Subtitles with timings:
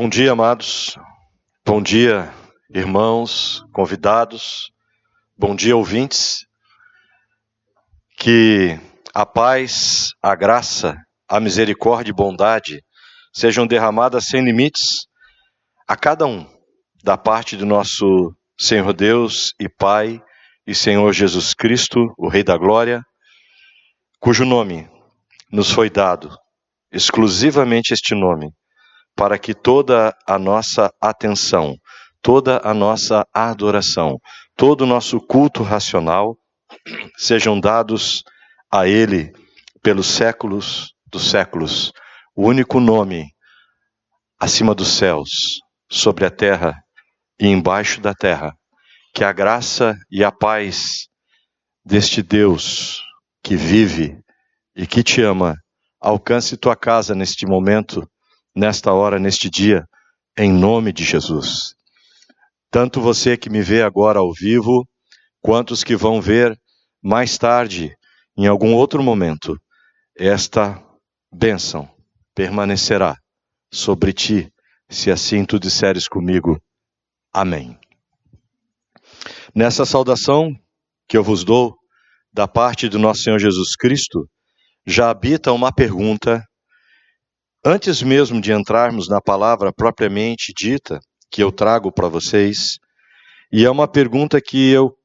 [0.00, 0.96] Bom dia, amados.
[1.66, 2.32] Bom dia,
[2.70, 4.70] irmãos, convidados.
[5.36, 6.46] Bom dia, ouvintes.
[8.16, 8.78] Que
[9.12, 10.96] a paz, a graça,
[11.28, 12.80] a misericórdia e bondade
[13.34, 15.08] sejam derramadas sem limites
[15.88, 16.48] a cada um
[17.02, 20.22] da parte do nosso Senhor Deus e Pai
[20.64, 23.02] e Senhor Jesus Cristo, o Rei da Glória,
[24.20, 24.88] cujo nome
[25.50, 26.30] nos foi dado,
[26.92, 28.52] exclusivamente este nome,
[29.18, 31.74] para que toda a nossa atenção,
[32.22, 34.16] toda a nossa adoração,
[34.56, 36.36] todo o nosso culto racional
[37.16, 38.22] sejam dados
[38.72, 39.32] a Ele
[39.82, 41.90] pelos séculos dos séculos,
[42.32, 43.24] o único nome
[44.38, 45.58] acima dos céus,
[45.90, 46.76] sobre a terra
[47.40, 48.54] e embaixo da terra,
[49.12, 51.08] que a graça e a paz
[51.84, 53.02] deste Deus
[53.42, 54.16] que vive
[54.76, 55.56] e que te ama
[56.00, 58.08] alcance tua casa neste momento,
[58.58, 59.84] nesta hora, neste dia,
[60.36, 61.74] em nome de Jesus.
[62.70, 64.86] Tanto você que me vê agora ao vivo,
[65.40, 66.58] quanto os que vão ver
[67.00, 67.96] mais tarde,
[68.36, 69.56] em algum outro momento,
[70.16, 70.82] esta
[71.32, 71.88] bênção
[72.34, 73.16] permanecerá
[73.72, 74.52] sobre ti,
[74.90, 76.60] se assim tu disseres comigo.
[77.32, 77.78] Amém.
[79.54, 80.52] Nessa saudação
[81.08, 81.76] que eu vos dou,
[82.32, 84.28] da parte do nosso Senhor Jesus Cristo,
[84.86, 86.44] já habita uma pergunta.
[87.64, 91.00] Antes mesmo de entrarmos na palavra propriamente dita,
[91.30, 92.78] que eu trago para vocês,
[93.52, 94.96] e é uma pergunta que eu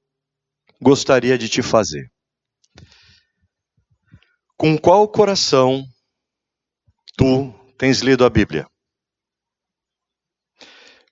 [0.80, 2.08] gostaria de te fazer.
[4.56, 5.84] Com qual coração
[7.18, 8.68] tu tens lido a Bíblia?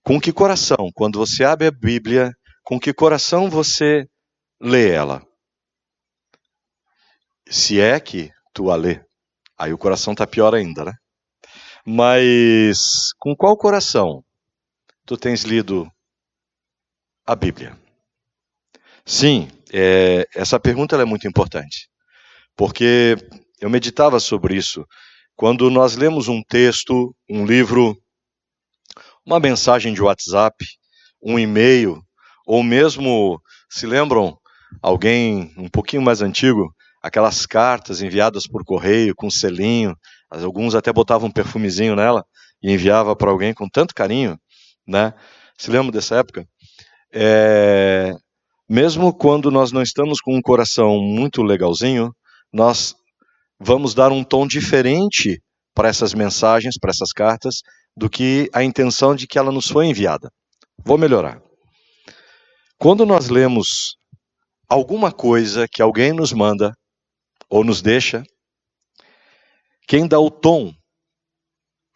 [0.03, 2.31] Com que coração, quando você abre a Bíblia,
[2.63, 4.05] com que coração você
[4.61, 5.25] lê ela?
[7.49, 9.03] Se é que tu a lê.
[9.57, 10.93] Aí o coração tá pior ainda, né?
[11.85, 14.23] Mas com qual coração
[15.05, 15.91] tu tens lido
[17.25, 17.77] a Bíblia?
[19.05, 21.89] Sim, é, essa pergunta é muito importante,
[22.55, 23.15] porque
[23.59, 24.85] eu meditava sobre isso.
[25.35, 27.97] Quando nós lemos um texto, um livro,
[29.25, 30.63] uma mensagem de WhatsApp,
[31.21, 32.01] um e-mail,
[32.45, 34.37] ou mesmo, se lembram,
[34.81, 39.95] alguém um pouquinho mais antigo, aquelas cartas enviadas por correio com selinho,
[40.31, 42.25] alguns até botavam um perfumezinho nela
[42.61, 44.37] e enviava para alguém com tanto carinho,
[44.87, 45.13] né?
[45.57, 46.45] Se lembra dessa época?
[47.13, 48.13] É...
[48.69, 52.13] Mesmo quando nós não estamos com um coração muito legalzinho,
[52.53, 52.95] nós
[53.59, 55.41] vamos dar um tom diferente
[55.75, 57.55] para essas mensagens, para essas cartas,
[57.95, 60.31] do que a intenção de que ela nos foi enviada.
[60.83, 61.41] Vou melhorar.
[62.77, 63.95] Quando nós lemos
[64.69, 66.73] alguma coisa que alguém nos manda,
[67.51, 68.23] ou nos deixa.
[69.91, 70.73] Quem dá o tom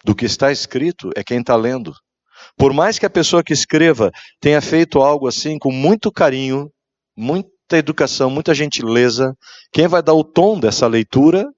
[0.03, 1.95] do que está escrito é quem está lendo.
[2.57, 4.11] Por mais que a pessoa que escreva
[4.41, 6.69] tenha feito algo assim com muito carinho,
[7.16, 9.33] muita educação, muita gentileza,
[9.72, 11.50] quem vai dar o tom dessa leitura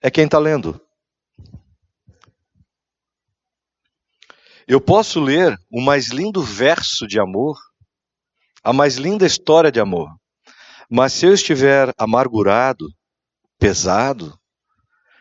[0.00, 0.80] é quem está lendo.
[4.68, 7.58] Eu posso ler o mais lindo verso de amor,
[8.62, 10.14] a mais linda história de amor,
[10.88, 12.86] mas se eu estiver amargurado,
[13.58, 14.38] pesado,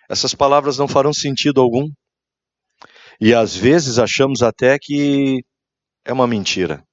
[0.10, 1.90] essas palavras não farão sentido algum.
[3.20, 5.44] E às vezes achamos até que
[6.06, 6.84] é uma mentira.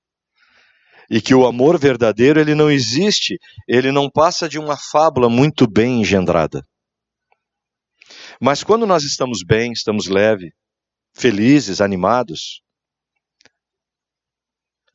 [1.08, 5.66] E que o amor verdadeiro ele não existe, ele não passa de uma fábula muito
[5.66, 6.64] bem engendrada.
[8.40, 10.52] Mas quando nós estamos bem, estamos leve,
[11.14, 12.62] felizes, animados,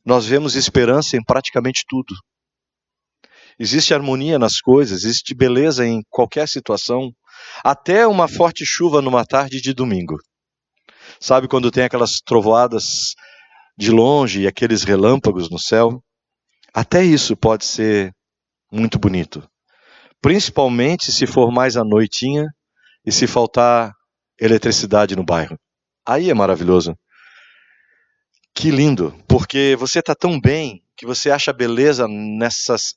[0.04, 2.14] nós vemos esperança em praticamente tudo.
[3.58, 7.12] Existe harmonia nas coisas, existe beleza em qualquer situação,
[7.64, 10.16] até uma forte chuva numa tarde de domingo.
[11.20, 13.14] Sabe quando tem aquelas trovoadas
[13.76, 16.02] de longe e aqueles relâmpagos no céu?
[16.72, 18.12] Até isso pode ser
[18.70, 19.48] muito bonito.
[20.20, 22.46] Principalmente se for mais à noitinha
[23.04, 23.92] e se faltar
[24.40, 25.58] eletricidade no bairro.
[26.06, 26.96] Aí é maravilhoso.
[28.54, 32.94] Que lindo, porque você está tão bem que você acha beleza nessas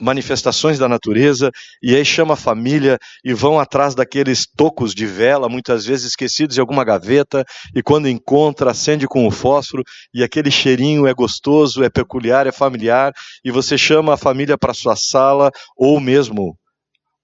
[0.00, 1.50] manifestações da natureza,
[1.82, 6.56] e aí chama a família e vão atrás daqueles tocos de vela, muitas vezes esquecidos
[6.56, 7.44] em alguma gaveta,
[7.74, 9.82] e quando encontra, acende com o fósforo,
[10.14, 13.12] e aquele cheirinho é gostoso, é peculiar, é familiar,
[13.44, 16.56] e você chama a família para sua sala, ou mesmo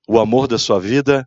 [0.09, 1.25] o amor da sua vida,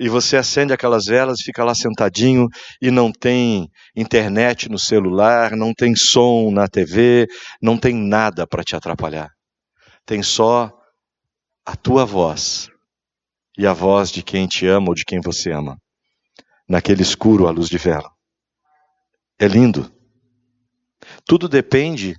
[0.00, 2.46] e você acende aquelas velas, fica lá sentadinho
[2.80, 7.26] e não tem internet no celular, não tem som na TV,
[7.60, 9.30] não tem nada para te atrapalhar.
[10.06, 10.77] Tem só
[11.68, 12.70] a tua voz
[13.58, 15.76] e a voz de quem te ama ou de quem você ama,
[16.66, 18.10] naquele escuro à luz de vela.
[19.38, 19.92] é lindo.
[21.26, 22.16] Tudo depende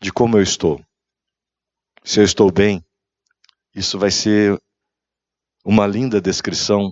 [0.00, 0.82] de como eu estou.
[2.02, 2.82] Se eu estou bem,
[3.74, 4.58] isso vai ser
[5.62, 6.90] uma linda descrição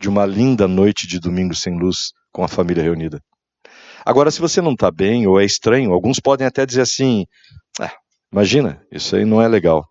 [0.00, 3.22] de uma linda noite de domingo sem luz com a família reunida.
[4.02, 7.26] Agora, se você não está bem ou é estranho, alguns podem até dizer assim:
[7.78, 7.94] ah,
[8.32, 9.86] imagina, isso aí não é legal.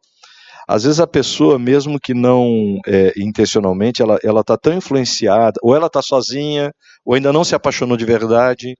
[0.68, 5.88] Às vezes a pessoa, mesmo que não é, intencionalmente, ela está tão influenciada, ou ela
[5.88, 6.74] está sozinha,
[7.06, 8.76] ou ainda não se apaixonou de verdade,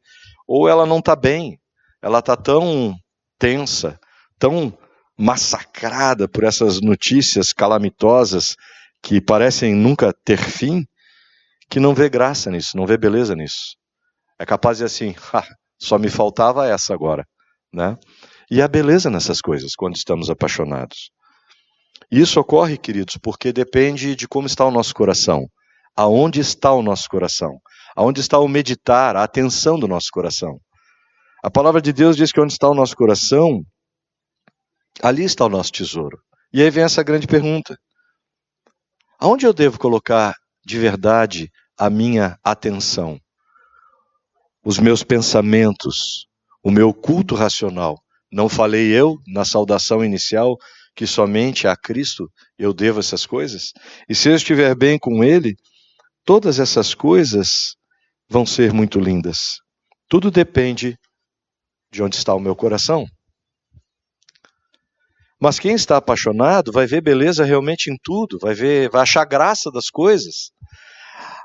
[0.46, 1.58] ou ela não está bem,
[2.02, 2.94] ela está tão
[3.40, 3.98] tensa,
[4.38, 4.78] tão
[5.18, 8.56] massacrada por essas notícias calamitosas
[9.02, 10.86] que parecem nunca ter fim,
[11.70, 13.78] que não vê graça nisso, não vê beleza nisso.
[14.38, 15.16] É capaz de assim,
[15.80, 17.26] só me faltava essa agora,
[17.74, 17.98] né?
[18.52, 21.12] E há beleza nessas coisas quando estamos apaixonados.
[22.10, 25.46] Isso ocorre, queridos, porque depende de como está o nosso coração.
[25.96, 27.60] Aonde está o nosso coração?
[27.96, 30.60] Aonde está o meditar, a atenção do nosso coração?
[31.44, 33.62] A palavra de Deus diz que onde está o nosso coração,
[35.02, 36.18] ali está o nosso tesouro.
[36.54, 37.78] E aí vem essa grande pergunta:
[39.20, 40.34] aonde eu devo colocar
[40.66, 43.20] de verdade a minha atenção?
[44.64, 46.28] Os meus pensamentos,
[46.64, 47.98] o meu culto racional.
[48.32, 50.58] Não falei eu na saudação inicial
[50.98, 52.28] que somente a Cristo
[52.58, 53.72] eu devo essas coisas?
[54.10, 55.56] E se eu estiver bem com Ele,
[56.26, 57.76] todas essas coisas
[58.28, 59.60] vão ser muito lindas.
[60.10, 60.98] Tudo depende
[61.92, 63.06] de onde está o meu coração.
[65.40, 69.70] Mas quem está apaixonado vai ver beleza realmente em tudo, vai ver, vai achar graça
[69.72, 70.50] das coisas.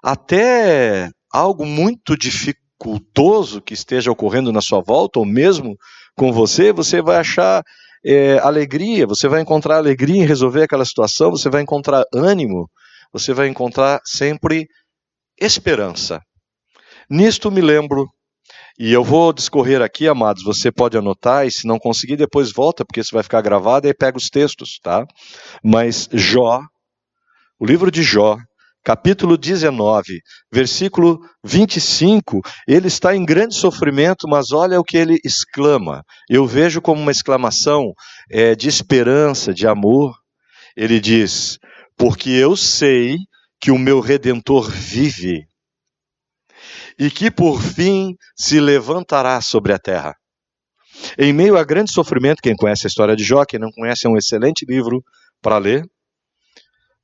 [0.02, 5.76] Até algo muito dificultoso que esteja ocorrendo na sua volta, ou mesmo
[6.16, 7.62] com você, você vai achar
[8.04, 12.68] é, alegria, você vai encontrar alegria em resolver aquela situação, você vai encontrar ânimo,
[13.12, 14.66] você vai encontrar sempre
[15.40, 16.20] esperança.
[17.08, 18.08] Nisto me lembro,
[18.78, 22.84] e eu vou discorrer aqui, amados, você pode anotar, e se não conseguir, depois volta,
[22.84, 25.04] porque isso vai ficar gravado, e pega os textos, tá?
[25.62, 26.60] Mas Jó,
[27.58, 28.36] o livro de Jó,
[28.84, 30.20] capítulo 19,
[30.52, 36.02] versículo 25, ele está em grande sofrimento, mas olha o que ele exclama.
[36.28, 37.92] Eu vejo como uma exclamação
[38.30, 40.14] é, de esperança, de amor.
[40.76, 41.58] Ele diz:
[41.96, 43.16] Porque eu sei
[43.60, 45.46] que o meu redentor vive
[46.98, 50.14] e que por fim se levantará sobre a terra.
[51.18, 54.10] Em meio a grande sofrimento, quem conhece a história de Jó, quem não conhece, é
[54.10, 55.02] um excelente livro
[55.40, 55.84] para ler.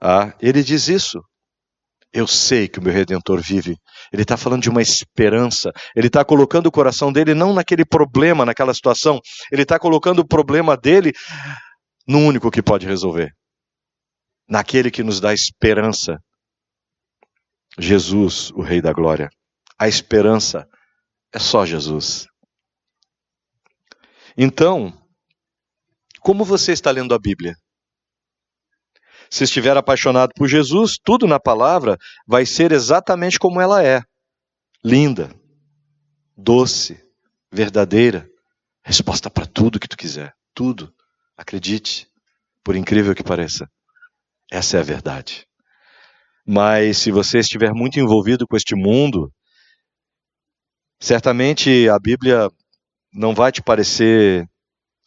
[0.00, 1.20] Ah, ele diz isso.
[2.12, 3.76] Eu sei que o meu redentor vive.
[4.12, 5.70] Ele está falando de uma esperança.
[5.94, 9.20] Ele está colocando o coração dele não naquele problema, naquela situação.
[9.52, 11.12] Ele está colocando o problema dele
[12.06, 13.30] no único que pode resolver
[14.48, 16.18] naquele que nos dá esperança.
[17.78, 19.28] Jesus, o Rei da Glória.
[19.78, 20.66] A esperança
[21.32, 22.26] é só Jesus.
[24.36, 24.92] Então,
[26.20, 27.54] como você está lendo a Bíblia?
[29.30, 34.02] Se estiver apaixonado por Jesus, tudo na palavra vai ser exatamente como ela é:
[34.84, 35.30] linda,
[36.36, 36.98] doce,
[37.52, 38.28] verdadeira,
[38.82, 40.92] resposta para tudo que tu quiser, tudo.
[41.36, 42.08] Acredite,
[42.64, 43.68] por incrível que pareça,
[44.50, 45.46] essa é a verdade.
[46.44, 49.30] Mas se você estiver muito envolvido com este mundo,
[50.98, 52.48] certamente a Bíblia
[53.12, 54.48] não vai te parecer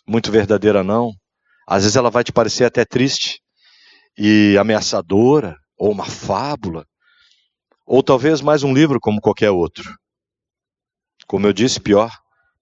[0.07, 1.11] muito verdadeira, não.
[1.67, 3.40] Às vezes ela vai te parecer até triste
[4.17, 6.85] e ameaçadora, ou uma fábula,
[7.85, 9.95] ou talvez mais um livro como qualquer outro.
[11.27, 12.11] Como eu disse, pior,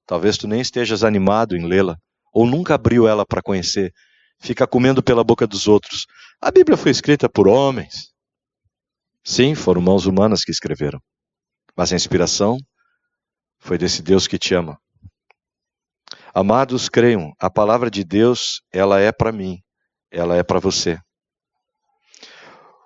[0.05, 1.97] talvez tu nem estejas animado em lê-la,
[2.31, 3.91] ou nunca abriu ela para conhecer,
[4.39, 6.05] fica comendo pela boca dos outros.
[6.41, 8.13] A Bíblia foi escrita por homens.
[9.23, 10.99] Sim, foram mãos humanas que escreveram,
[11.75, 12.57] mas a inspiração
[13.59, 14.79] foi desse Deus que te ama.
[16.33, 19.59] Amados, creiam, a palavra de Deus, ela é para mim,
[20.11, 20.97] ela é para você.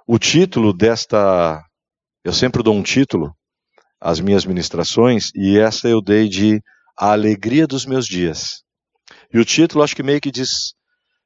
[0.06, 1.64] O título desta.
[2.26, 3.34] Eu sempre dou um título
[4.02, 6.62] às minhas ministrações, e essa eu dei de
[7.00, 8.64] A Alegria dos Meus Dias.
[9.34, 10.74] E o título acho que meio que diz: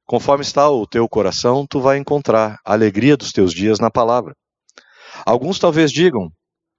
[0.06, 4.36] conforme está o teu coração, tu vai encontrar a alegria dos teus dias na palavra.
[5.26, 6.30] Alguns talvez digam: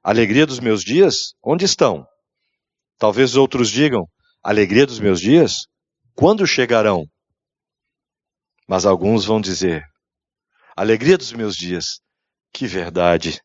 [0.00, 1.32] alegria dos meus dias?
[1.44, 2.06] Onde estão?
[2.96, 4.06] Talvez outros digam:
[4.40, 5.66] alegria dos meus dias?
[6.14, 7.04] Quando chegarão?
[8.68, 9.82] Mas alguns vão dizer:
[10.80, 12.00] alegria dos meus dias.
[12.52, 13.40] Que verdade!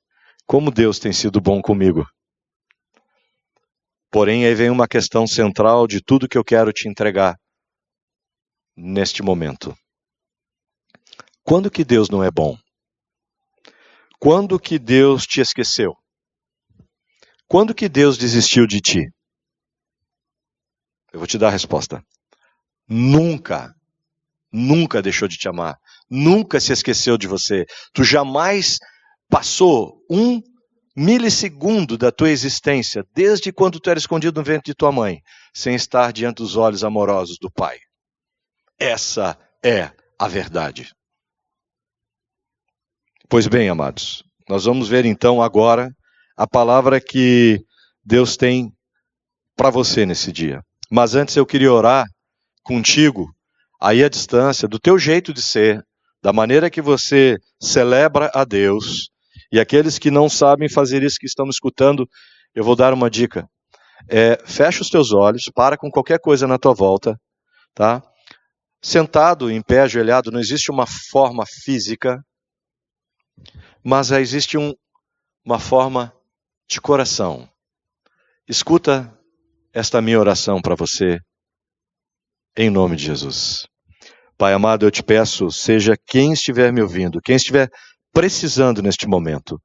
[0.45, 2.05] Como Deus tem sido bom comigo.
[4.11, 7.35] Porém, aí vem uma questão central de tudo que eu quero te entregar
[8.75, 9.75] neste momento.
[11.43, 12.57] Quando que Deus não é bom?
[14.19, 15.95] Quando que Deus te esqueceu?
[17.47, 19.09] Quando que Deus desistiu de ti?
[21.11, 22.03] Eu vou te dar a resposta.
[22.87, 23.75] Nunca,
[24.51, 25.79] nunca deixou de te amar.
[26.15, 27.65] Nunca se esqueceu de você.
[27.91, 28.77] Tu jamais
[29.27, 30.39] passou um
[30.95, 35.73] milissegundo da tua existência, desde quando tu era escondido no ventre de tua mãe, sem
[35.73, 37.79] estar diante dos olhos amorosos do Pai.
[38.79, 39.89] Essa é
[40.19, 40.91] a verdade.
[43.27, 45.89] Pois bem, amados, nós vamos ver então agora
[46.37, 47.59] a palavra que
[48.05, 48.71] Deus tem
[49.55, 50.61] para você nesse dia.
[50.91, 52.05] Mas antes eu queria orar
[52.61, 53.33] contigo,
[53.81, 55.83] aí à distância, do teu jeito de ser,
[56.23, 59.09] da maneira que você celebra a Deus.
[59.51, 62.07] E aqueles que não sabem fazer isso que estão me escutando,
[62.55, 63.45] eu vou dar uma dica.
[64.07, 67.19] É, fecha os teus olhos, para com qualquer coisa na tua volta,
[67.75, 68.01] tá?
[68.81, 72.23] Sentado, em pé, ajoelhado, não existe uma forma física,
[73.83, 74.73] mas existe um,
[75.43, 76.13] uma forma
[76.69, 77.49] de coração.
[78.47, 79.13] Escuta
[79.73, 81.19] esta minha oração para você,
[82.57, 83.72] em nome de Jesus.
[84.37, 87.69] Pai amado, eu te peço, seja quem estiver me ouvindo, quem estiver
[88.11, 89.61] precisando neste momento,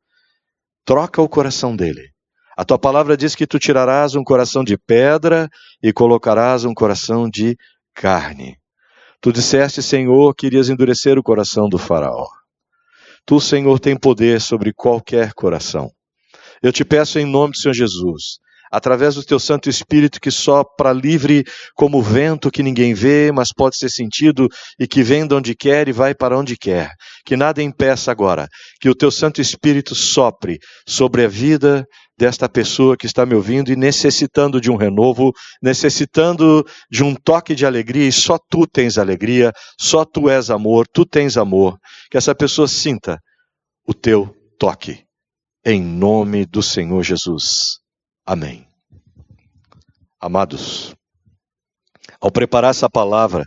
[0.85, 2.11] troca o coração dele.
[2.57, 5.49] A tua palavra diz que tu tirarás um coração de pedra
[5.83, 7.57] e colocarás um coração de
[7.95, 8.59] carne.
[9.21, 12.27] Tu disseste, Senhor, que irias endurecer o coração do Faraó.
[13.25, 15.91] Tu, Senhor, tem poder sobre qualquer coração.
[16.63, 18.39] Eu te peço em nome do Senhor Jesus,
[18.71, 21.45] através do teu Santo Espírito que sopra livre
[21.75, 24.49] como vento que ninguém vê, mas pode ser sentido
[24.79, 26.91] e que vem de onde quer e vai para onde quer.
[27.25, 28.49] Que nada impeça agora
[28.81, 31.87] que o teu Santo Espírito sopre sobre a vida
[32.19, 35.33] desta pessoa que está me ouvindo e necessitando de um renovo,
[35.63, 40.87] necessitando de um toque de alegria, e só tu tens alegria, só tu és amor,
[40.93, 41.79] tu tens amor.
[42.11, 43.21] Que essa pessoa sinta
[43.87, 45.05] o teu toque.
[45.65, 47.79] Em nome do Senhor Jesus.
[48.29, 48.69] Amém.
[50.21, 50.95] Amados,
[52.21, 53.47] ao preparar essa palavra,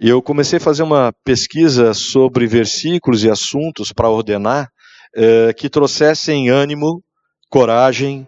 [0.00, 4.70] eu comecei a fazer uma pesquisa sobre versículos e assuntos para ordenar
[5.14, 7.04] eh, que trouxessem ânimo,
[7.50, 8.26] coragem,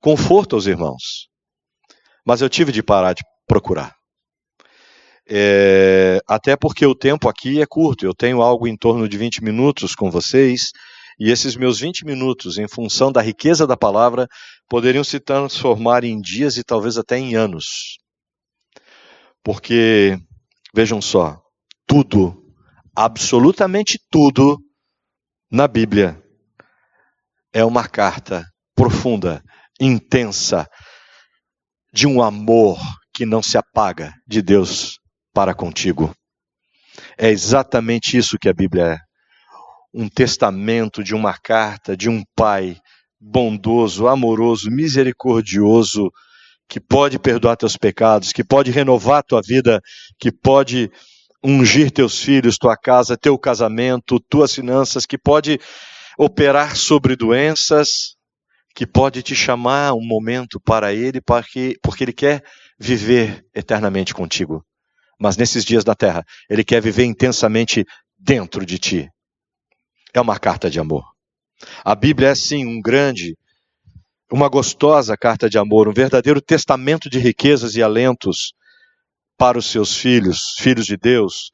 [0.00, 1.28] conforto aos irmãos.
[2.24, 3.94] Mas eu tive de parar de procurar.
[5.28, 9.44] É, até porque o tempo aqui é curto, eu tenho algo em torno de 20
[9.44, 10.70] minutos com vocês,
[11.18, 14.26] e esses meus 20 minutos, em função da riqueza da palavra,
[14.68, 17.96] poderiam se transformar em dias e talvez até em anos.
[19.42, 20.18] Porque,
[20.74, 21.40] vejam só,
[21.86, 22.44] tudo,
[22.94, 24.58] absolutamente tudo
[25.50, 26.22] na Bíblia
[27.52, 28.44] é uma carta
[28.74, 29.42] profunda,
[29.80, 30.68] intensa,
[31.92, 32.78] de um amor
[33.14, 34.98] que não se apaga de Deus
[35.32, 36.14] para contigo.
[37.16, 39.05] É exatamente isso que a Bíblia é
[39.96, 42.76] um testamento, de uma carta de um pai
[43.18, 46.12] bondoso, amoroso, misericordioso,
[46.68, 49.80] que pode perdoar teus pecados, que pode renovar tua vida,
[50.18, 50.90] que pode
[51.42, 55.58] ungir teus filhos, tua casa, teu casamento, tuas finanças, que pode
[56.18, 58.16] operar sobre doenças,
[58.74, 62.44] que pode te chamar um momento para ele, porque, porque ele quer
[62.78, 64.62] viver eternamente contigo.
[65.18, 67.82] Mas nesses dias da terra, ele quer viver intensamente
[68.18, 69.10] dentro de ti
[70.18, 71.04] é uma carta de amor.
[71.84, 73.36] A Bíblia é sim um grande,
[74.30, 78.52] uma gostosa carta de amor, um verdadeiro testamento de riquezas e alentos
[79.38, 81.50] para os seus filhos, filhos de Deus.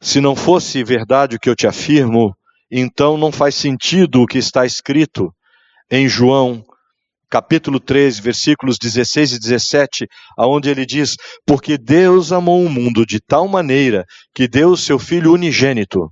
[0.00, 2.34] Se não fosse verdade o que eu te afirmo,
[2.70, 5.32] então não faz sentido o que está escrito
[5.90, 6.64] em João
[7.28, 11.14] capítulo 13, versículos 16 e 17, aonde ele diz:
[11.46, 16.10] "Porque Deus amou o mundo de tal maneira que deu o seu filho unigênito,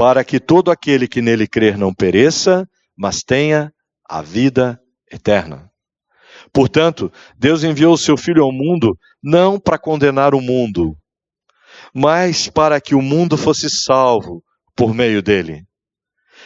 [0.00, 2.66] para que todo aquele que nele crer não pereça,
[2.96, 3.70] mas tenha
[4.08, 4.80] a vida
[5.12, 5.70] eterna.
[6.54, 10.96] Portanto, Deus enviou o seu Filho ao mundo não para condenar o mundo,
[11.94, 14.42] mas para que o mundo fosse salvo
[14.74, 15.64] por meio dele.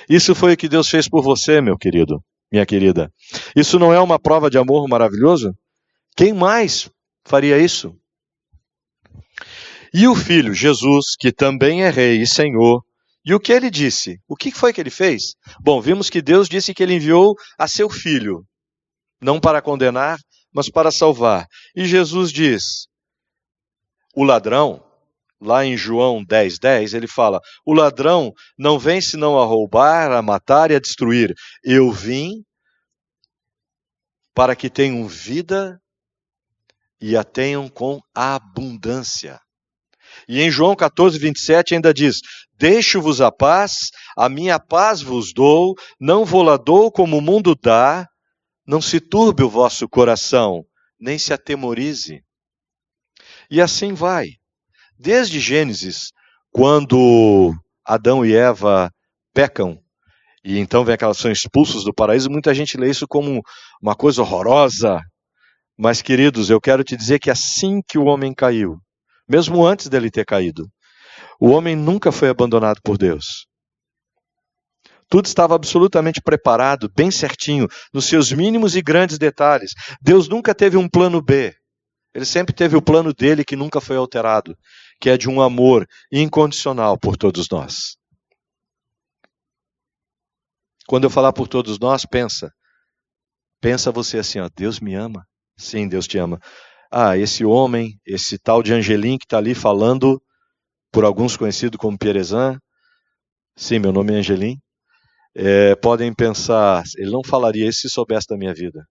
[0.08, 2.20] Isso foi o que Deus fez por você, meu querido,
[2.50, 3.08] minha querida.
[3.54, 5.54] Isso não é uma prova de amor maravilhoso?
[6.16, 6.90] Quem mais
[7.24, 7.94] faria isso?
[9.94, 12.82] E o Filho, Jesus, que também é Rei e Senhor,
[13.24, 14.18] e o que ele disse?
[14.28, 15.34] O que foi que ele fez?
[15.60, 18.44] Bom, vimos que Deus disse que ele enviou a seu filho,
[19.20, 20.18] não para condenar,
[20.52, 21.46] mas para salvar.
[21.74, 22.86] E Jesus diz:
[24.14, 24.84] o ladrão,
[25.40, 30.22] lá em João 10, 10, ele fala: o ladrão não vem senão a roubar, a
[30.22, 31.34] matar e a destruir.
[31.64, 32.44] Eu vim
[34.34, 35.80] para que tenham vida
[37.00, 39.40] e a tenham com abundância.
[40.28, 42.20] E em João 14, 27 ainda diz:
[42.56, 47.54] Deixo-vos a paz, a minha paz vos dou, não vou lá dou como o mundo
[47.54, 48.06] dá,
[48.66, 50.64] não se turbe o vosso coração,
[50.98, 52.22] nem se atemorize.
[53.50, 54.28] E assim vai.
[54.98, 56.12] Desde Gênesis,
[56.50, 57.52] quando
[57.84, 58.90] Adão e Eva
[59.34, 59.78] pecam,
[60.44, 63.42] e então vem aquelas são expulsos do paraíso, muita gente lê isso como
[63.82, 65.00] uma coisa horrorosa.
[65.76, 68.78] Mas, queridos, eu quero te dizer que assim que o homem caiu,
[69.28, 70.70] mesmo antes dele ter caído,
[71.40, 73.46] o homem nunca foi abandonado por Deus.
[75.08, 79.72] Tudo estava absolutamente preparado, bem certinho, nos seus mínimos e grandes detalhes.
[80.00, 81.54] Deus nunca teve um plano B.
[82.14, 84.56] Ele sempre teve o plano dele que nunca foi alterado,
[85.00, 87.96] que é de um amor incondicional por todos nós.
[90.86, 92.52] Quando eu falar por todos nós, pensa.
[93.60, 95.26] Pensa você assim, ó, Deus me ama.
[95.56, 96.40] Sim, Deus te ama.
[96.90, 100.22] Ah, esse homem, esse tal de Angelim que está ali falando,
[100.94, 102.58] por alguns conhecido como Pierezan.
[103.54, 104.58] Sim, meu nome é Angelim
[105.34, 108.86] é, podem pensar, ele não falaria isso se soubesse da minha vida.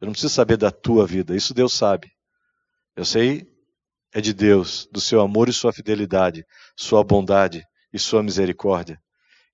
[0.00, 2.08] Eu não preciso saber da tua vida, isso Deus sabe.
[2.96, 3.46] Eu sei
[4.14, 6.44] é de Deus, do seu amor e sua fidelidade,
[6.76, 7.62] sua bondade
[7.92, 8.98] e sua misericórdia,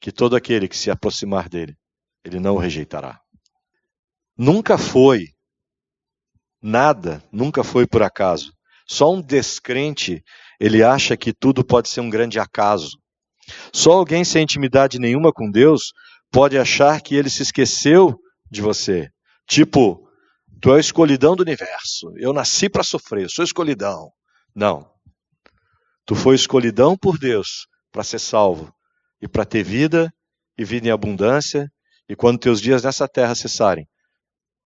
[0.00, 1.74] que todo aquele que se aproximar dele,
[2.24, 3.18] ele não o rejeitará.
[4.36, 5.26] Nunca foi,
[6.62, 8.52] nada, nunca foi por acaso.
[8.86, 10.22] Só um descrente,
[10.64, 12.98] ele acha que tudo pode ser um grande acaso.
[13.70, 15.92] Só alguém sem intimidade nenhuma com Deus
[16.32, 18.18] pode achar que ele se esqueceu
[18.50, 19.10] de você.
[19.46, 20.08] Tipo,
[20.62, 22.10] tu é a escolhidão do universo.
[22.16, 24.10] Eu nasci para sofrer, sou escolhidão.
[24.54, 24.90] Não.
[26.06, 28.74] Tu foi escolhidão por Deus para ser salvo
[29.20, 30.10] e para ter vida
[30.56, 31.70] e vida em abundância.
[32.08, 33.86] E quando teus dias nessa terra cessarem,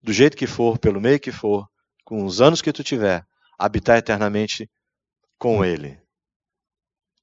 [0.00, 1.66] do jeito que for, pelo meio que for,
[2.04, 3.24] com os anos que tu tiver,
[3.58, 4.70] habitar eternamente
[5.38, 6.00] com Ele.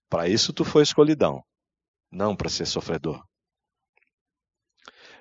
[0.10, 1.44] Para isso tu foi escolhidão,
[2.12, 3.22] não para ser sofredor.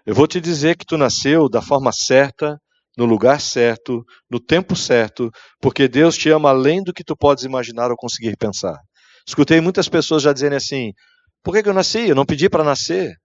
[0.07, 2.61] Eu vou te dizer que tu nasceu da forma certa,
[2.97, 5.31] no lugar certo, no tempo certo,
[5.61, 8.79] porque Deus te ama além do que tu podes imaginar ou conseguir pensar.
[9.27, 10.93] Escutei muitas pessoas já dizendo assim:
[11.43, 12.09] por que, que eu nasci?
[12.09, 13.17] Eu não pedi para nascer.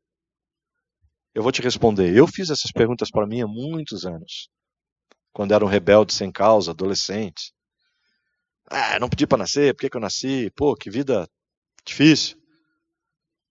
[1.36, 2.16] Eu vou te responder.
[2.16, 4.50] Eu fiz essas perguntas para mim há muitos anos,
[5.32, 7.54] quando era um rebelde sem causa, adolescente.
[8.70, 10.52] Ah, não pedi para nascer, por que, que eu nasci?
[10.56, 11.28] Pô, que vida
[11.84, 12.38] difícil.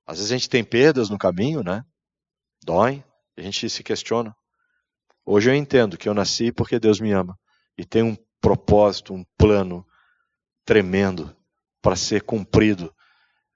[0.07, 1.83] Às vezes a gente tem perdas no caminho, né?
[2.65, 3.05] Dói.
[3.37, 4.35] A gente se questiona.
[5.25, 7.39] Hoje eu entendo que eu nasci porque Deus me ama
[7.77, 9.87] e tem um propósito, um plano
[10.65, 11.37] tremendo
[11.83, 12.93] para ser cumprido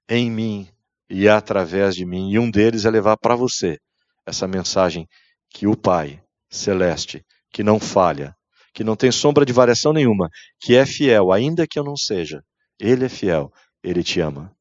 [0.08, 0.68] em mim
[1.08, 2.30] e através de mim.
[2.30, 3.78] E um deles é levar para você
[4.26, 5.08] essa mensagem
[5.48, 8.36] que o Pai celeste, que não falha,
[8.72, 10.28] que não tem sombra de variação nenhuma,
[10.60, 12.42] que é fiel, ainda que eu não seja,
[12.78, 14.54] ele é fiel, ele te ama.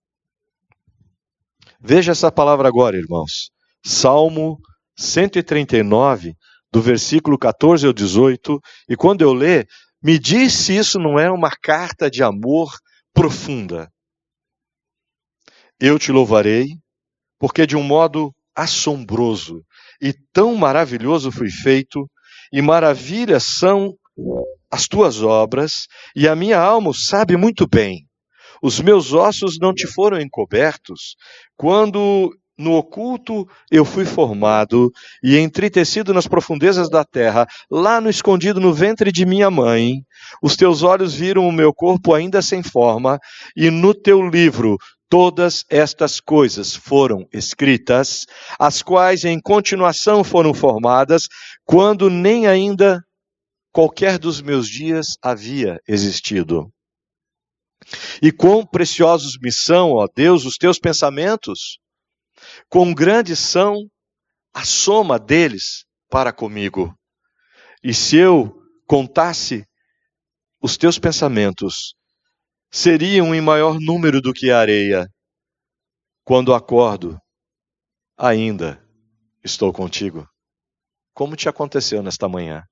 [1.80, 3.50] Veja essa palavra agora, irmãos.
[3.84, 4.60] Salmo
[4.98, 6.36] 139,
[6.72, 9.68] do versículo 14 ao 18, e quando eu ler,
[10.02, 12.72] me diz se isso não é uma carta de amor
[13.14, 13.92] profunda.
[15.80, 16.68] Eu te louvarei,
[17.40, 19.64] porque de um modo assombroso
[20.00, 22.10] e tão maravilhoso fui feito,
[22.52, 23.96] e maravilhas são
[24.70, 28.06] as tuas obras, e a minha alma sabe muito bem.
[28.62, 31.16] Os meus ossos não te foram encobertos,
[31.58, 34.92] quando no oculto eu fui formado
[35.24, 40.04] e entritecido nas profundezas da terra, lá no escondido no ventre de minha mãe.
[40.44, 43.20] Os teus olhos viram o meu corpo ainda sem forma,
[43.56, 44.78] e no teu livro
[45.10, 48.26] todas estas coisas foram escritas,
[48.60, 51.24] as quais em continuação foram formadas,
[51.66, 53.02] quando nem ainda
[53.72, 56.72] qualquer dos meus dias havia existido.
[58.22, 61.82] E quão preciosos me são, ó Deus, os teus pensamentos,
[62.70, 63.90] Quão grandes são
[64.54, 66.94] a soma deles para comigo.
[67.84, 68.54] E se eu
[68.88, 69.66] contasse
[70.62, 71.96] os teus pensamentos,
[72.70, 75.08] seriam em maior número do que a areia.
[76.24, 77.20] Quando acordo,
[78.18, 78.84] ainda
[79.44, 80.28] estou contigo.
[81.14, 82.64] Como te aconteceu nesta manhã?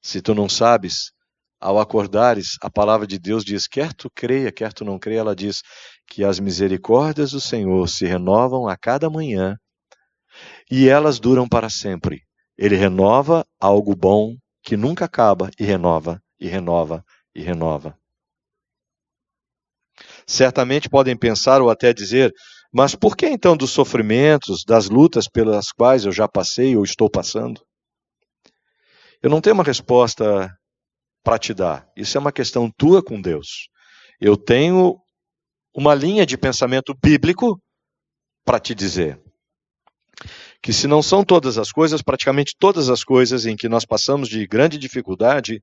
[0.00, 1.12] Se tu não sabes,
[1.60, 5.34] ao acordares, a palavra de Deus diz: quer tu creia, quer tu não creia, ela
[5.34, 5.62] diz
[6.06, 9.56] que as misericórdias do Senhor se renovam a cada manhã
[10.70, 12.22] e elas duram para sempre.
[12.56, 17.96] Ele renova algo bom que nunca acaba e renova, e renova, e renova.
[20.26, 22.32] Certamente podem pensar ou até dizer,
[22.72, 27.08] mas por que então dos sofrimentos, das lutas pelas quais eu já passei ou estou
[27.08, 27.62] passando?
[29.22, 30.50] Eu não tenho uma resposta
[31.22, 31.88] para te dar.
[31.96, 33.68] Isso é uma questão tua com Deus.
[34.20, 34.98] Eu tenho
[35.74, 37.60] uma linha de pensamento bíblico
[38.44, 39.20] para te dizer
[40.62, 44.28] que se não são todas as coisas, praticamente todas as coisas em que nós passamos
[44.28, 45.62] de grande dificuldade,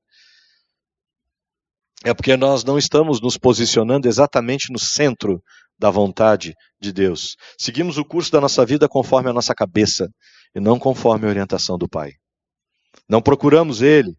[2.04, 5.42] é porque nós não estamos nos posicionando exatamente no centro
[5.78, 7.36] da vontade de Deus.
[7.58, 10.08] Seguimos o curso da nossa vida conforme a nossa cabeça
[10.54, 12.12] e não conforme a orientação do Pai.
[13.08, 14.16] Não procuramos Ele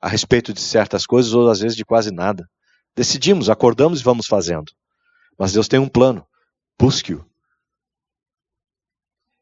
[0.00, 2.48] a respeito de certas coisas ou às vezes de quase nada.
[2.94, 4.70] Decidimos, acordamos e vamos fazendo.
[5.38, 6.26] Mas Deus tem um plano.
[6.78, 7.24] Busque-o.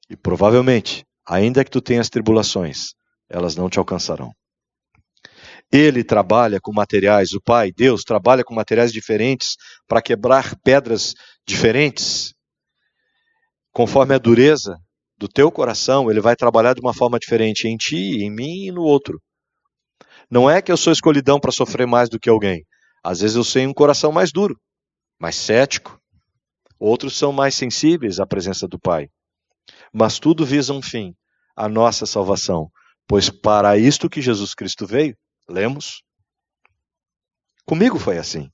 [0.09, 2.95] E provavelmente, ainda que tu tenhas tribulações,
[3.29, 4.33] elas não te alcançarão.
[5.71, 11.13] Ele trabalha com materiais, o Pai, Deus, trabalha com materiais diferentes para quebrar pedras
[11.47, 12.33] diferentes.
[13.73, 14.79] Conforme a dureza
[15.19, 18.73] do teu coração, ele vai trabalhar de uma forma diferente em ti, em mim e
[18.73, 19.21] no outro.
[20.31, 22.65] Não é que eu sou escolhidão para sofrer mais do que alguém.
[23.03, 24.59] Às vezes eu tenho um coração mais duro,
[25.19, 26.01] mais cético.
[26.79, 29.09] Outros são mais sensíveis à presença do Pai.
[29.93, 31.15] Mas tudo visa um fim,
[31.55, 32.69] a nossa salvação.
[33.07, 35.17] Pois para isto que Jesus Cristo veio,
[35.49, 36.03] lemos.
[37.65, 38.51] Comigo foi assim.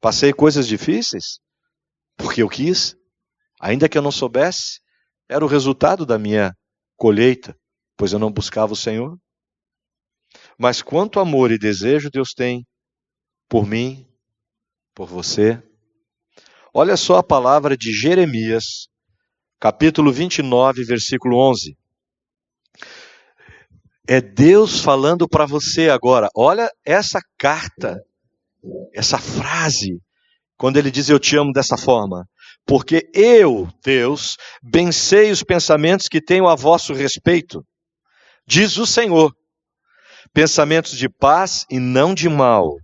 [0.00, 1.38] Passei coisas difíceis
[2.16, 2.94] porque eu quis,
[3.58, 4.80] ainda que eu não soubesse,
[5.30, 6.52] era o resultado da minha
[6.96, 7.56] colheita,
[7.96, 9.16] pois eu não buscava o Senhor.
[10.58, 12.66] Mas quanto amor e desejo Deus tem
[13.48, 14.04] por mim,
[14.92, 15.62] por você.
[16.74, 18.88] Olha só a palavra de Jeremias,
[19.60, 21.78] capítulo 29, versículo 11.
[24.08, 26.28] É Deus falando para você agora.
[26.34, 28.02] Olha essa carta,
[28.92, 30.02] essa frase,
[30.56, 32.28] quando ele diz eu te amo dessa forma.
[32.70, 37.66] Porque eu, Deus, bem os pensamentos que tenho a vosso respeito,
[38.46, 39.34] diz o Senhor
[40.32, 42.76] pensamentos de paz e não de mal,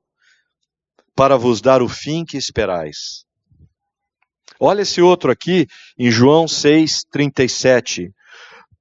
[1.15, 3.25] para vos dar o fim que esperais.
[4.59, 8.11] Olha esse outro aqui, em João 6,37.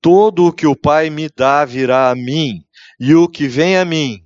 [0.02, 2.64] Todo o que o Pai me dá virá a mim,
[3.00, 4.24] e o que vem a mim,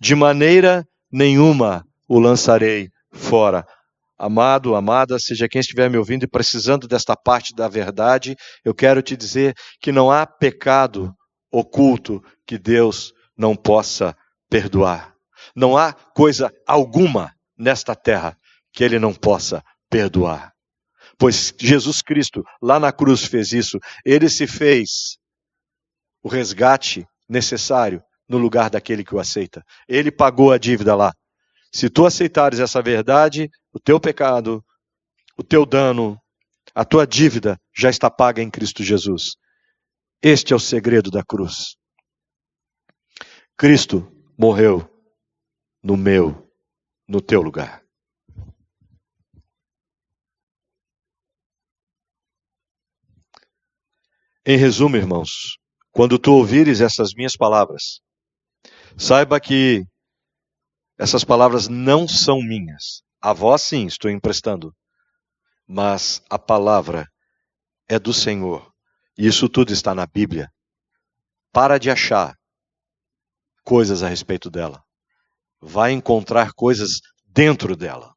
[0.00, 3.64] de maneira nenhuma o lançarei fora.
[4.18, 9.02] Amado, amada, seja quem estiver me ouvindo e precisando desta parte da verdade, eu quero
[9.02, 11.14] te dizer que não há pecado
[11.52, 14.16] oculto que Deus não possa
[14.48, 15.14] perdoar.
[15.54, 18.36] Não há coisa alguma nesta terra
[18.72, 20.52] que ele não possa perdoar.
[21.18, 23.78] Pois Jesus Cristo, lá na cruz, fez isso.
[24.04, 25.18] Ele se fez
[26.22, 29.62] o resgate necessário no lugar daquele que o aceita.
[29.88, 31.12] Ele pagou a dívida lá.
[31.72, 34.64] Se tu aceitares essa verdade, o teu pecado,
[35.36, 36.20] o teu dano,
[36.74, 39.36] a tua dívida já está paga em Cristo Jesus.
[40.22, 41.76] Este é o segredo da cruz.
[43.56, 44.88] Cristo morreu
[45.82, 46.50] no meu,
[47.08, 47.82] no teu lugar.
[54.44, 55.58] Em resumo, irmãos,
[55.90, 58.00] quando tu ouvires essas minhas palavras,
[58.96, 59.84] saiba que
[60.98, 63.02] essas palavras não são minhas.
[63.20, 64.74] A voz, sim, estou emprestando,
[65.66, 67.08] mas a palavra
[67.88, 68.70] é do Senhor.
[69.18, 70.50] E isso tudo está na Bíblia.
[71.52, 72.34] Para de achar
[73.64, 74.82] coisas a respeito dela.
[75.60, 78.14] Vai encontrar coisas dentro dela.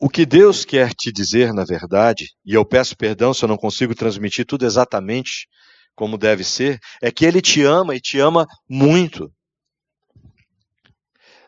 [0.00, 3.56] O que Deus quer te dizer, na verdade, e eu peço perdão se eu não
[3.56, 5.48] consigo transmitir tudo exatamente
[5.96, 9.32] como deve ser, é que Ele te ama e te ama muito.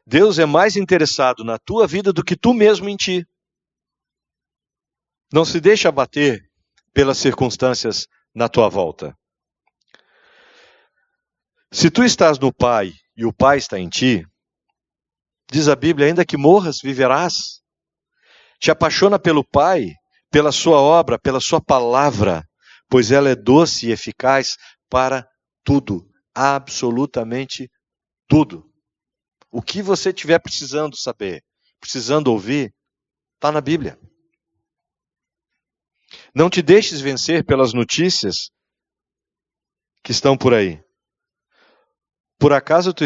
[0.07, 3.27] Deus é mais interessado na tua vida do que tu mesmo em ti.
[5.33, 6.41] Não se deixe abater
[6.93, 9.17] pelas circunstâncias na tua volta.
[11.73, 14.27] Se tu estás no Pai e o Pai está em ti,
[15.51, 17.61] diz a Bíblia, ainda que morras, viverás.
[18.59, 19.93] Te apaixona pelo Pai,
[20.31, 22.45] pela sua obra, pela sua palavra,
[22.89, 24.57] pois ela é doce e eficaz
[24.89, 25.27] para
[25.65, 27.71] tudo, absolutamente
[28.29, 28.70] tudo.
[29.51, 31.43] O que você estiver precisando saber,
[31.81, 32.73] precisando ouvir,
[33.35, 33.99] está na Bíblia.
[36.35, 38.51] Não te deixes vencer pelas notícias
[40.03, 40.83] que estão por aí.
[42.39, 43.05] Por acaso tu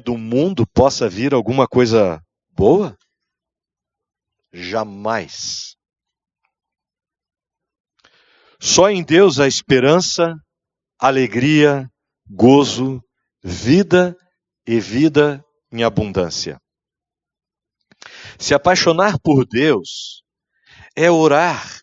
[0.00, 2.96] do mundo possa vir alguma coisa boa?
[4.52, 5.76] Jamais.
[8.58, 10.34] Só em Deus há esperança,
[10.98, 11.90] alegria,
[12.26, 13.02] gozo,
[13.42, 14.16] vida
[14.66, 16.58] e vida em abundância.
[18.38, 20.22] Se apaixonar por Deus
[20.96, 21.80] é orar.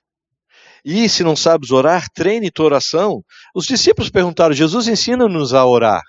[0.84, 3.24] E se não sabes orar, treine tua oração.
[3.54, 6.02] Os discípulos perguntaram: Jesus ensina-nos a orar.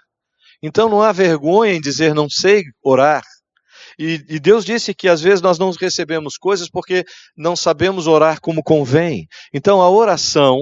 [0.62, 3.22] Então não há vergonha em dizer não sei orar.
[3.98, 7.04] E, e, Deus disse que às vezes nós não recebemos coisas porque
[7.36, 9.26] não sabemos orar como convém.
[9.52, 10.56] Então a oração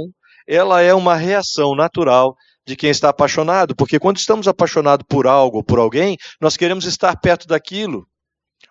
[0.46, 2.34] ela é uma reação natural
[2.68, 7.18] de quem está apaixonado, porque quando estamos apaixonados por algo, por alguém, nós queremos estar
[7.18, 8.06] perto daquilo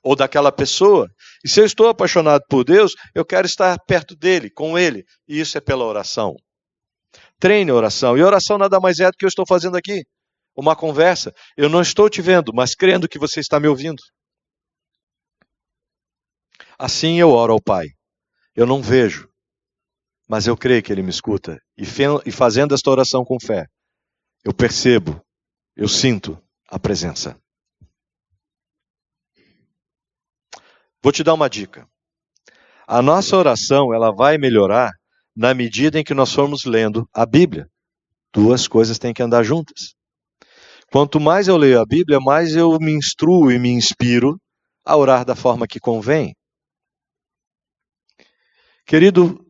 [0.03, 1.10] ou daquela pessoa.
[1.43, 5.39] E se eu estou apaixonado por Deus, eu quero estar perto dele, com ele, e
[5.39, 6.36] isso é pela oração.
[7.39, 8.15] Treine oração.
[8.15, 10.03] E oração nada mais é do que eu estou fazendo aqui.
[10.55, 11.33] Uma conversa.
[11.55, 14.01] Eu não estou te vendo, mas crendo que você está me ouvindo.
[16.77, 17.88] Assim eu oro ao Pai.
[18.55, 19.27] Eu não vejo,
[20.27, 21.60] mas eu creio que Ele me escuta.
[21.75, 23.65] E fazendo esta oração com fé,
[24.43, 25.21] eu percebo,
[25.76, 27.39] eu sinto a presença.
[31.02, 31.88] Vou te dar uma dica.
[32.88, 34.91] A nossa oração ela vai melhorar
[35.36, 37.69] na medida em que nós formos lendo a Bíblia.
[38.34, 39.93] Duas coisas têm que andar juntas.
[40.91, 44.39] Quanto mais eu leio a Bíblia, mais eu me instruo e me inspiro
[44.86, 46.34] a orar da forma que convém.
[48.86, 49.45] Querido,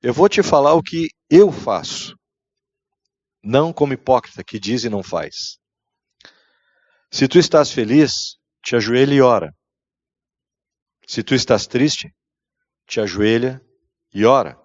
[0.00, 2.16] eu vou te falar o que eu faço,
[3.42, 5.58] não como hipócrita que diz e não faz.
[7.10, 9.54] Se tu estás feliz, te ajoelha e ora.
[11.06, 12.14] Se tu estás triste,
[12.86, 13.60] te ajoelha
[14.14, 14.58] e ora.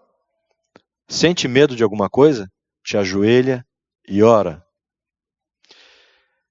[1.08, 2.48] Sente medo de alguma coisa?
[2.84, 3.66] Te ajoelha
[4.08, 4.64] e ora.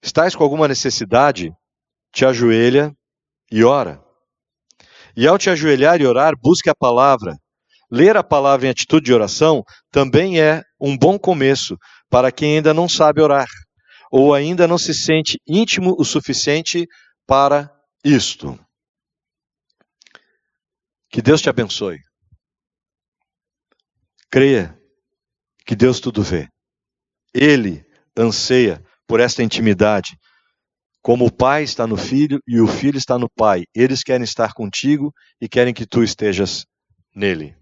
[0.02, 1.52] Estás com alguma necessidade?
[2.12, 2.94] Te ajoelha
[3.50, 4.02] e ora.
[5.16, 7.36] E ao te ajoelhar e orar, busque a palavra.
[7.90, 11.76] Ler a palavra em atitude de oração também é um bom começo
[12.08, 13.48] para quem ainda não sabe orar
[14.10, 16.86] ou ainda não se sente íntimo o suficiente
[17.26, 17.70] para
[18.04, 18.58] isto.
[21.10, 21.98] Que Deus te abençoe.
[24.30, 24.78] Creia
[25.64, 26.48] que Deus tudo vê.
[27.34, 27.84] Ele
[28.16, 30.16] anseia por esta intimidade.
[31.02, 34.52] Como o pai está no filho e o filho está no pai, eles querem estar
[34.54, 36.66] contigo e querem que tu estejas
[37.14, 37.56] nele.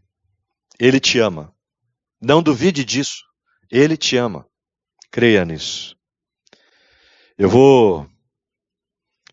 [0.78, 1.54] Ele te ama.
[2.20, 3.22] Não duvide disso.
[3.76, 4.48] Ele te ama.
[5.10, 5.96] Creia nisso.
[7.36, 8.08] Eu vou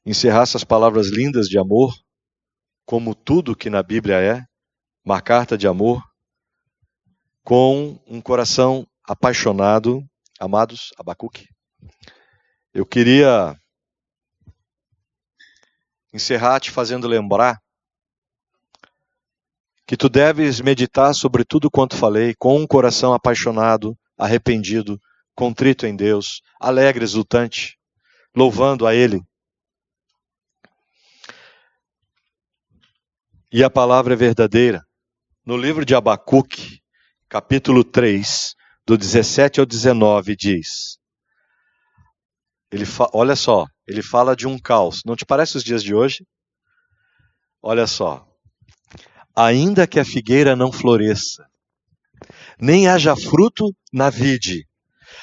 [0.04, 1.94] encerrar essas palavras lindas de amor,
[2.84, 4.44] como tudo que na Bíblia é,
[5.06, 6.02] uma carta de amor,
[7.44, 10.04] com um coração apaixonado,
[10.40, 11.48] amados, Abacuque.
[12.74, 13.56] Eu queria
[16.12, 17.62] encerrar te fazendo lembrar
[19.86, 25.00] que tu deves meditar sobre tudo quanto falei com um coração apaixonado, arrependido,
[25.36, 27.78] contrito em Deus, alegre, exultante,
[28.36, 29.22] louvando a Ele.
[33.52, 34.86] E a palavra é verdadeira.
[35.46, 36.80] No livro de Abacuque,
[37.28, 38.56] capítulo 3,
[38.86, 41.02] do 17 ao 19, diz:
[42.72, 45.02] ele Olha só, ele fala de um caos.
[45.06, 46.26] Não te parece os dias de hoje?
[47.62, 48.26] Olha só.
[49.36, 51.46] Ainda que a figueira não floresça,
[52.62, 54.68] nem haja fruto na vide,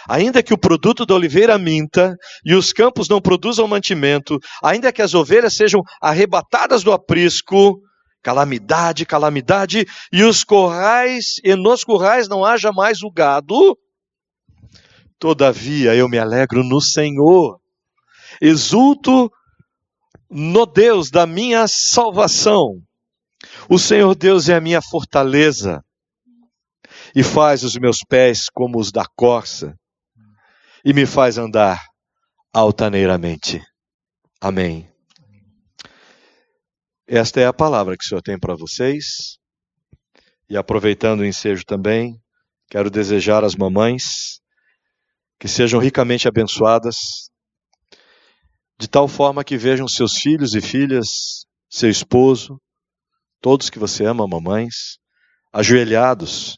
[0.09, 5.01] ainda que o produto da oliveira minta e os campos não produzam mantimento, ainda que
[5.01, 7.81] as ovelhas sejam arrebatadas do aprisco,
[8.20, 13.79] calamidade, calamidade, e os corrais, e nos corrais não haja mais o gado.
[15.18, 17.61] Todavia eu me alegro no Senhor,
[18.40, 19.31] exulto
[20.29, 22.81] no Deus da minha salvação.
[23.68, 25.83] O Senhor Deus é a minha fortaleza
[27.18, 29.74] e faz os meus pés como os da corça
[30.85, 31.85] e me faz andar
[32.54, 33.61] altaneiramente.
[34.40, 34.88] Amém.
[37.09, 39.37] Esta é a palavra que o Senhor tem para vocês.
[40.48, 42.22] E aproveitando o ensejo também,
[42.70, 44.38] quero desejar às mamães
[45.40, 47.33] que sejam ricamente abençoadas,
[48.78, 52.61] de tal forma que vejam seus filhos e filhas, seu esposo,
[53.40, 55.00] todos que você ama, mamães,
[55.52, 56.57] ajoelhados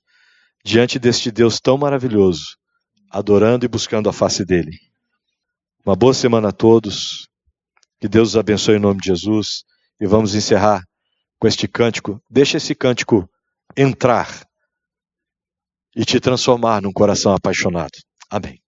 [0.65, 2.57] diante deste Deus tão maravilhoso,
[3.11, 4.79] adorando e buscando a face dele.
[5.85, 7.29] Uma boa semana a todos.
[7.99, 9.65] Que Deus os abençoe em nome de Jesus.
[10.01, 10.85] E vamos encerrar
[11.39, 12.23] com este cântico.
[12.29, 13.29] Deixa esse cântico
[13.77, 14.47] entrar
[15.95, 17.99] e te transformar num coração apaixonado.
[18.31, 18.61] Amém.